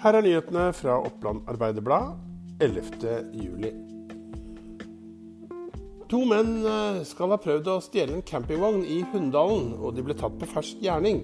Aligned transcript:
Her 0.00 0.16
er 0.16 0.24
nyhetene 0.24 0.70
fra 0.72 0.94
Oppland 1.04 1.42
Arbeiderblad 1.52 2.14
11. 2.64 3.26
juli. 3.36 3.68
To 6.08 6.22
menn 6.24 6.54
eh, 6.64 7.02
skal 7.04 7.34
ha 7.34 7.36
prøvd 7.42 7.66
å 7.68 7.74
stjele 7.84 8.14
en 8.16 8.24
campingvogn 8.24 8.80
i 8.80 9.02
Hunndalen, 9.12 9.74
og 9.76 9.98
de 9.98 10.04
ble 10.06 10.16
tatt 10.16 10.38
på 10.40 10.48
fersk 10.48 10.80
gjerning. 10.80 11.20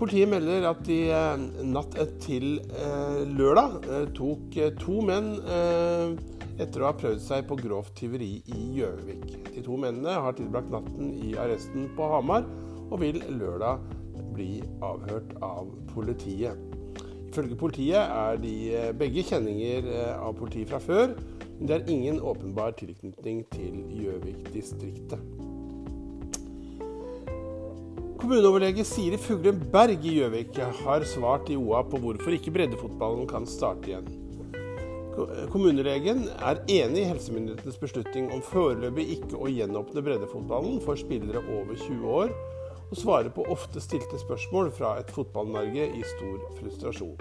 Politiet 0.00 0.26
melder 0.32 0.66
at 0.72 0.82
de 0.88 0.96
eh, 1.06 1.44
natt 1.70 1.94
til 2.24 2.58
eh, 2.66 3.20
lørdag 3.38 3.86
tok 4.18 4.58
to 4.82 4.98
menn 5.06 5.36
etter 6.58 6.82
å 6.82 6.88
ha 6.88 6.96
prøvd 6.98 7.22
seg 7.22 7.46
på 7.46 7.60
grovt 7.60 7.94
tyveri 8.00 8.40
i 8.56 8.64
Gjøvik. 8.80 9.52
De 9.52 9.62
to 9.62 9.78
mennene 9.78 10.18
har 10.26 10.34
tilbrakt 10.34 10.74
natten 10.74 11.14
i 11.14 11.36
arresten 11.38 11.86
på 11.94 12.10
Hamar, 12.10 12.42
og 12.88 12.98
vil 13.04 13.22
lørdag 13.38 13.86
bli 14.34 14.56
avhørt 14.82 15.30
av 15.46 15.70
politiet. 15.94 16.67
Ifølge 17.28 17.56
politiet 17.60 18.00
er 18.00 18.38
de 18.40 18.54
eh, 18.72 18.92
begge 18.96 19.24
kjenninger 19.28 19.88
eh, 19.92 20.14
av 20.16 20.32
politiet 20.38 20.70
fra 20.70 20.80
før, 20.80 21.12
men 21.58 21.68
det 21.68 21.76
er 21.76 21.90
ingen 21.92 22.22
åpenbar 22.24 22.72
tilknytning 22.78 23.42
til 23.52 23.82
Gjøvik-distriktet. 23.98 25.20
Kommuneoverlege 28.18 28.82
Siri 28.84 29.18
Fuglen 29.20 29.60
Berg 29.72 30.02
i 30.02 30.16
Gjøvik 30.16 30.56
har 30.82 31.04
svart 31.06 31.52
i 31.52 31.56
OA 31.56 31.84
på 31.86 32.00
hvorfor 32.02 32.34
ikke 32.34 32.50
breddefotballen 32.56 33.28
kan 33.30 33.46
starte 33.46 33.92
igjen. 33.92 34.08
Kommunelegen 35.52 36.24
er 36.46 36.60
enig 36.70 37.02
i 37.02 37.08
helsemyndighetenes 37.08 37.78
beslutning 37.80 38.28
om 38.34 38.42
foreløpig 38.44 39.06
ikke 39.16 39.38
å 39.38 39.50
gjenåpne 39.50 40.02
breddefotballen 40.06 40.78
for 40.84 40.98
spillere 40.98 41.42
over 41.42 41.74
20 41.74 42.12
år, 42.20 42.34
og 42.88 42.96
svare 42.96 43.32
på 43.34 43.44
ofte 43.52 43.82
stilte 43.84 44.20
spørsmål 44.20 44.70
fra 44.74 44.96
et 45.00 45.10
Fotball-Norge 45.12 45.90
i 45.92 46.04
stor 46.16 46.44
frustrasjon. 46.58 47.16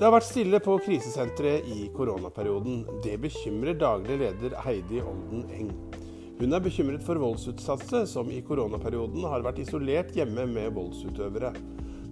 Det 0.00 0.06
har 0.06 0.14
vært 0.14 0.30
stille 0.30 0.58
på 0.64 0.78
krisesenteret 0.80 1.66
i 1.68 1.90
koronaperioden. 1.92 2.86
Det 3.04 3.18
bekymrer 3.20 3.76
daglig 3.76 4.16
leder 4.22 4.54
Heidi 4.64 5.02
Olden 5.04 5.42
Eng. 5.52 5.74
Hun 6.40 6.56
er 6.56 6.62
bekymret 6.64 7.04
for 7.04 7.20
voldsutsatte 7.20 8.06
som 8.08 8.30
i 8.32 8.40
koronaperioden 8.40 9.26
har 9.28 9.44
vært 9.44 9.60
isolert 9.60 10.16
hjemme 10.16 10.46
med 10.48 10.72
voldsutøvere. 10.72 11.52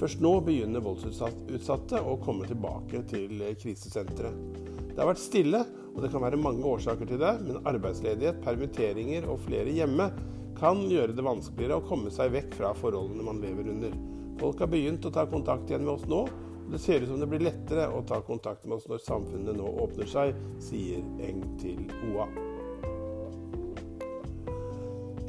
Først 0.00 0.24
nå 0.24 0.32
begynner 0.46 0.80
voldsutsatte 0.80 2.00
å 2.00 2.16
komme 2.24 2.48
tilbake 2.48 3.04
til 3.12 3.44
krisesenteret. 3.60 4.72
Det 4.94 5.02
har 5.02 5.10
vært 5.10 5.22
stille, 5.24 5.60
og 5.94 6.02
det 6.02 6.10
kan 6.12 6.22
være 6.22 6.38
mange 6.38 6.62
årsaker 6.70 7.08
til 7.10 7.18
det, 7.18 7.32
men 7.42 7.58
arbeidsledighet, 7.66 8.38
permitteringer 8.44 9.26
og 9.26 9.42
flere 9.42 9.74
hjemme 9.74 10.06
kan 10.54 10.84
gjøre 10.86 11.16
det 11.16 11.24
vanskeligere 11.26 11.80
å 11.80 11.86
komme 11.88 12.12
seg 12.14 12.30
vekk 12.34 12.54
fra 12.60 12.70
forholdene 12.78 13.26
man 13.26 13.42
lever 13.42 13.72
under. 13.72 13.96
Folk 14.38 14.62
har 14.62 14.70
begynt 14.70 15.06
å 15.06 15.12
ta 15.14 15.26
kontakt 15.30 15.70
igjen 15.70 15.82
med 15.82 15.96
oss 15.96 16.06
nå, 16.10 16.24
og 16.64 16.70
det 16.70 16.80
ser 16.80 17.02
ut 17.02 17.10
som 17.10 17.20
det 17.20 17.28
blir 17.30 17.42
lettere 17.42 17.88
å 17.90 18.04
ta 18.06 18.20
kontakt 18.24 18.64
med 18.66 18.78
oss 18.78 18.86
når 18.90 19.02
samfunnet 19.02 19.58
nå 19.58 19.74
åpner 19.82 20.08
seg, 20.10 20.34
sier 20.62 21.02
Eng 21.26 21.42
til 21.62 21.82
OA. 22.12 22.28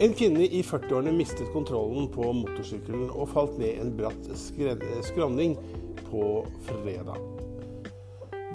En 0.05 0.11
kvinne 0.11 0.45
i 0.45 0.59
40-årene 0.59 1.13
mistet 1.15 1.49
kontrollen 1.55 2.09
på 2.11 2.33
motorsykkelen 2.43 3.07
og 3.15 3.31
falt 3.31 3.57
ned 3.61 3.79
en 3.81 3.95
bratt 3.97 4.29
skråning 4.37 5.55
på 6.09 6.27
fredag. 6.67 7.34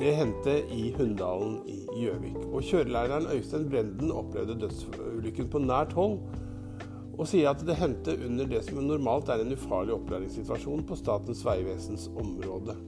Det 0.00 0.14
hendte 0.16 0.52
i 0.72 0.94
Hunndalen 0.96 1.58
i 1.68 1.82
Gjøvik. 1.92 2.36
Og 2.54 2.62
kjørelæreren 2.64 3.26
Øystein 3.34 3.66
Brenden 3.68 4.12
opplevde 4.16 4.54
dødsulykken 4.62 5.50
på 5.52 5.60
nært 5.60 5.92
hold, 5.92 6.14
og 7.18 7.28
sier 7.28 7.50
at 7.50 7.60
det 7.68 7.76
hendte 7.76 8.14
under 8.24 8.48
det 8.48 8.62
som 8.64 8.80
normalt 8.80 9.28
er 9.28 9.42
en 9.42 9.52
ufarlig 9.52 9.92
opplæringssituasjon 9.98 10.86
på 10.88 10.96
Statens 10.96 11.42
vegvesens 11.44 12.06
område. 12.16 12.78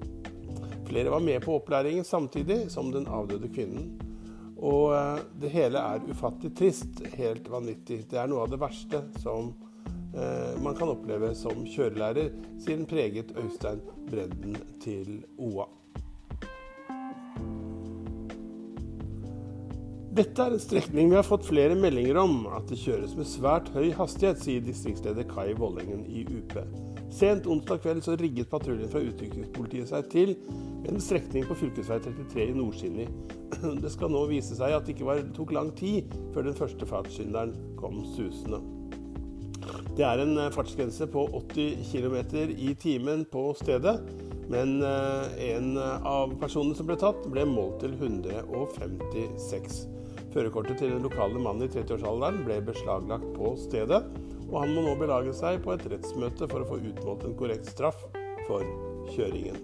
Flere 0.89 1.12
var 1.12 1.21
med 1.27 1.45
på 1.45 1.59
opplæringen 1.59 2.09
samtidig 2.09 2.71
som 2.73 2.89
den 2.97 3.05
avdøde 3.05 3.53
kvinnen. 3.53 3.93
Og 4.56 4.94
eh, 4.97 5.21
det 5.44 5.53
hele 5.53 5.84
er 5.84 6.09
ufattelig 6.09 6.55
trist, 6.56 7.05
helt 7.19 7.53
vanvittig. 7.53 8.06
Det 8.09 8.23
er 8.23 8.33
noe 8.33 8.47
av 8.47 8.55
det 8.55 8.62
verste 8.62 9.03
som 9.21 9.53
eh, 10.17 10.56
man 10.65 10.81
kan 10.81 10.97
oppleve 10.97 11.34
som 11.37 11.61
kjørelærer, 11.69 12.33
sier 12.56 12.81
den 12.81 12.89
preget 12.89 13.37
Øystein 13.37 13.84
Bredden 14.09 14.56
til 14.81 15.19
OA. 15.37 15.69
Dette 20.12 20.45
er 20.45 20.53
en 20.53 20.61
strekning 20.61 21.09
vi 21.09 21.17
har 21.17 21.25
fått 21.25 21.47
flere 21.49 21.73
meldinger 21.73 22.19
om 22.21 22.43
at 22.53 22.67
det 22.69 22.77
kjøres 22.83 23.15
med 23.17 23.25
svært 23.25 23.71
høy 23.73 23.95
hastighet, 23.97 24.43
sier 24.43 24.61
distriktsleder 24.61 25.25
Kai 25.31 25.55
Vollengen 25.56 26.03
i 26.05 26.27
UP. 26.28 26.53
Sent 27.17 27.49
onsdag 27.49 27.81
kveld 27.81 28.05
så 28.05 28.19
rigget 28.21 28.50
patruljen 28.50 28.91
fra 28.93 29.00
utrykningspolitiet 29.00 29.89
seg 29.89 30.11
til 30.12 30.34
en 30.91 31.00
strekning 31.00 31.47
på 31.49 31.56
fv. 31.56 31.71
33 31.81 32.45
i 32.45 32.53
Nordskinni. 32.59 33.06
Det 33.81 33.93
skal 33.95 34.12
nå 34.12 34.27
vise 34.28 34.59
seg 34.59 34.77
at 34.77 34.84
det 34.84 34.99
ikke 34.99 35.09
var, 35.09 35.25
tok 35.33 35.56
lang 35.56 35.73
tid 35.81 36.12
før 36.34 36.44
den 36.50 36.61
første 36.61 36.91
fartssynderen 36.93 37.56
kom 37.81 38.03
susende. 38.12 38.61
Det 39.97 40.05
er 40.05 40.21
en 40.21 40.37
fartsgrense 40.53 41.09
på 41.09 41.25
80 41.41 41.89
km 41.89 42.19
i 42.53 42.75
timen 42.77 43.25
på 43.33 43.49
stedet, 43.56 43.97
men 44.51 44.81
eh, 44.83 45.51
en 45.53 45.77
av 45.79 46.35
personene 46.41 46.75
som 46.79 46.89
ble 46.89 46.99
tatt, 47.01 47.27
ble 47.31 47.47
målt 47.49 47.83
til 47.85 47.95
156 47.99 49.83
Førerkortet 50.33 50.79
til 50.81 50.95
den 50.95 51.05
lokale 51.05 51.41
mannen 51.41 51.67
i 51.67 51.73
30-årsalderen 51.73 52.41
ble 52.47 52.57
beslaglagt 52.65 53.27
på 53.37 53.53
stedet, 53.61 54.01
og 54.49 54.55
han 54.63 54.73
må 54.73 54.85
nå 54.87 54.95
belage 55.01 55.35
seg 55.37 55.61
på 55.65 55.75
et 55.75 55.85
rettsmøte 55.93 56.49
for 56.49 56.65
å 56.65 56.71
få 56.71 56.81
utmålt 56.81 57.27
en 57.29 57.37
korrekt 57.37 57.69
straff 57.69 58.01
for 58.47 58.65
kjøringen. 59.13 59.61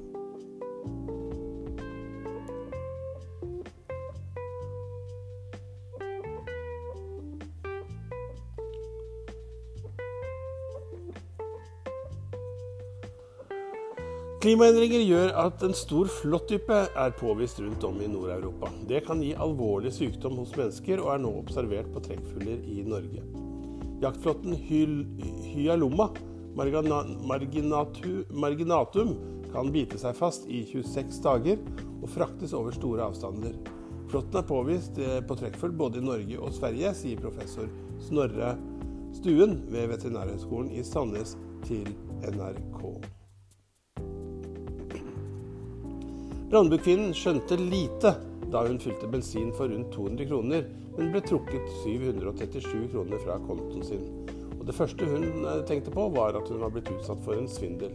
Klimaendringer 14.39 15.01
gjør 15.03 15.33
at 15.35 15.63
en 15.67 15.73
stor 15.75 16.07
flåttype 16.21 16.77
er 16.95 17.15
påvist 17.19 17.59
rundt 17.59 17.83
om 17.83 17.97
i 17.99 18.07
Nord-Europa. 18.07 18.69
Det 18.87 19.01
kan 19.09 19.19
gi 19.19 19.33
alvorlig 19.35 19.91
sykdom 19.97 20.37
hos 20.39 20.53
mennesker, 20.55 21.03
og 21.03 21.11
er 21.11 21.25
nå 21.25 21.33
observert 21.41 21.89
på 21.91 22.03
trekkfugler 22.05 22.63
i 22.63 22.85
Norge. 22.87 23.25
Jaktflåtten 23.99 24.55
Hyalomma 24.55 26.13
marginatum 28.39 29.13
kan 29.51 29.75
bite 29.75 29.99
seg 29.99 30.15
fast 30.23 30.47
i 30.47 30.63
26 30.71 31.19
dager 31.27 31.59
og 31.99 32.07
fraktes 32.15 32.55
over 32.55 32.71
store 32.79 33.11
avstander. 33.11 33.59
Flåtten 34.09 34.39
er 34.39 34.47
påvist 34.55 35.03
eh, 35.03 35.19
på 35.19 35.35
trekkfugl 35.43 35.75
både 35.83 35.99
i 35.99 36.07
Norge 36.07 36.39
og 36.39 36.55
Sverige, 36.55 36.95
sier 36.95 37.19
professor 37.27 37.67
Snorre 38.07 38.55
Stuen 39.19 39.65
ved 39.67 39.91
Veterinærhøgskolen 39.97 40.71
i 40.79 40.87
Sandnes 40.87 41.35
til 41.67 41.91
NRK. 42.23 43.18
Brandbukvinnen 46.49 47.11
skjønte 47.13 47.59
lite 47.61 48.15
da 48.49 48.63
hun 48.65 48.79
fylte 48.81 49.09
bensin 49.13 49.51
for 49.53 49.69
rundt 49.69 49.91
200 49.93 50.29
kroner, 50.31 50.63
men 50.97 51.11
ble 51.13 51.21
trukket 51.21 51.67
737 51.83 52.87
kroner 52.95 53.21
fra 53.21 53.37
kontoen 53.43 53.85
sin. 53.85 54.07
Og 54.55 54.65
Det 54.65 54.77
første 54.79 55.09
hun 55.11 55.45
eh, 55.45 55.61
tenkte 55.69 55.93
på, 55.93 56.07
var 56.17 56.39
at 56.41 56.49
hun 56.49 56.63
var 56.63 56.73
blitt 56.73 56.89
utsatt 56.95 57.21
for 57.27 57.37
en 57.37 57.51
svindel. 57.53 57.93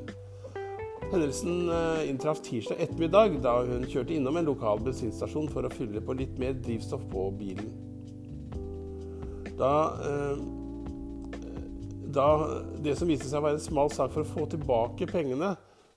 Hendelsen 1.10 1.66
eh, 1.66 2.06
inntraff 2.12 2.44
tirsdag 2.46 2.86
ettermiddag 2.86 3.42
da 3.42 3.58
hun 3.66 3.90
kjørte 3.90 4.14
innom 4.20 4.38
en 4.38 4.52
lokal 4.52 4.86
bensinstasjon 4.86 5.50
for 5.50 5.66
å 5.66 5.74
fylle 5.74 6.06
på 6.06 6.20
litt 6.22 6.38
mer 6.38 6.54
drivstoff 6.54 7.10
på 7.10 7.28
bilen. 7.42 7.74
Da, 9.58 9.76
eh, 9.98 10.42
da 12.14 12.32
det 12.86 13.00
som 13.02 13.10
viste 13.10 13.26
seg 13.26 13.42
å 13.42 13.48
være 13.50 13.58
en 13.58 13.70
smal 13.72 13.90
sak 13.90 14.14
for 14.14 14.22
å 14.22 14.34
få 14.38 14.46
tilbake 14.54 15.10
pengene, 15.10 15.56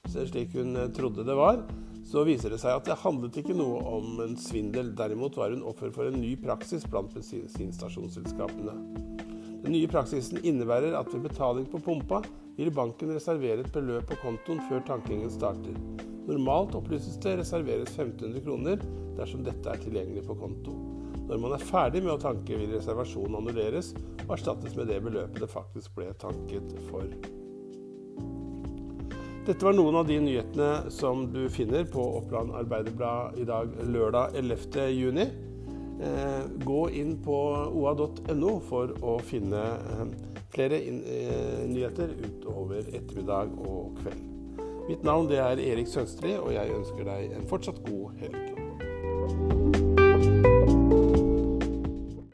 slik 0.08 0.56
hun 0.56 0.86
trodde 0.96 1.24
det 1.26 1.36
var, 1.36 1.60
så 2.06 2.22
viser 2.26 2.52
det 2.54 2.60
seg 2.62 2.76
at 2.78 2.86
det 2.86 2.98
handlet 3.02 3.40
ikke 3.40 3.56
noe 3.56 3.80
om 3.96 4.20
en 4.22 4.36
svindel. 4.38 4.92
Derimot 4.96 5.36
var 5.38 5.50
hun 5.54 5.64
offer 5.66 5.90
for 5.94 6.06
en 6.06 6.20
ny 6.20 6.36
praksis 6.38 6.86
blant 6.86 7.10
bensinstasjonsselskapene. 7.16 8.76
Den 9.64 9.74
nye 9.74 9.90
praksisen 9.90 10.38
innebærer 10.46 10.94
at 10.94 11.10
ved 11.10 11.24
betaling 11.26 11.66
på 11.70 11.80
pumpa 11.82 12.22
vil 12.56 12.70
banken 12.74 13.10
reservere 13.10 13.64
et 13.64 13.72
beløp 13.74 14.06
på 14.12 14.20
kontoen 14.22 14.62
før 14.68 14.84
tankingen 14.86 15.32
starter. 15.34 15.74
Normalt 16.26 16.74
opplyses 16.78 17.18
det 17.22 17.36
reserveres 17.40 17.90
1500 17.94 18.44
kroner 18.46 18.82
dersom 19.18 19.42
dette 19.46 19.70
er 19.70 19.82
tilgjengelig 19.82 20.26
på 20.28 20.38
konto. 20.38 20.74
Når 21.26 21.40
man 21.42 21.56
er 21.56 21.62
ferdig 21.66 22.04
med 22.04 22.14
å 22.14 22.20
tanke, 22.22 22.54
vil 22.54 22.70
reservasjonen 22.76 23.40
annulleres 23.40 23.90
og 24.28 24.36
erstattes 24.36 24.78
med 24.78 24.92
det 24.92 25.00
beløpet 25.02 25.42
det 25.42 25.50
faktisk 25.50 25.98
ble 25.98 26.12
tanket 26.22 26.76
for. 26.86 27.10
Dette 29.46 29.62
var 29.62 29.76
noen 29.78 29.94
av 29.94 30.08
de 30.08 30.16
nyhetene 30.18 30.90
som 30.90 31.20
du 31.30 31.44
finner 31.54 31.84
på 31.86 32.02
Oppland 32.18 32.50
Arbeiderblad 32.58 33.36
i 33.38 33.44
dag, 33.46 33.70
lørdag 33.86 34.34
11. 34.34 34.88
juni. 34.90 35.26
Eh, 36.02 36.40
gå 36.66 36.80
inn 36.90 37.12
på 37.22 37.36
oa.no 37.70 38.56
for 38.66 38.90
å 39.06 39.14
finne 39.22 39.62
eh, 39.62 40.02
flere 40.50 40.82
eh, 40.82 41.62
nyheter 41.70 42.16
utover 42.26 42.90
ettermiddag 42.90 43.54
og 43.62 44.02
kveld. 44.02 44.26
Mitt 44.90 45.06
navn 45.06 45.30
er 45.30 45.62
Erik 45.62 45.94
Sønstli, 45.94 46.34
og 46.42 46.50
jeg 46.56 46.74
ønsker 46.80 47.06
deg 47.06 47.38
en 47.38 47.46
fortsatt 47.46 47.78
god 47.86 48.18
helg. 48.24 49.65